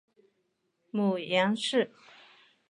[0.89, 1.93] 母杨氏。